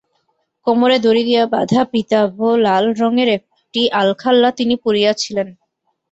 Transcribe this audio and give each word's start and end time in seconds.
কোমরে 0.67 0.97
দড়ি 0.99 1.23
দিয়া 1.23 1.43
বাঁধা 1.53 1.81
পীতাভ 1.91 2.31
লাল 2.63 2.85
রঙের 3.01 3.29
একটি 3.37 3.81
আলখাল্লা 3.99 4.49
তিনি 4.59 4.75
পরিয়াছিলেন। 4.85 5.47